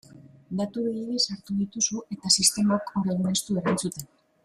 [0.61, 4.11] Datu gehiegi sartu dituzu eta sistemak orain ez du erantzuten.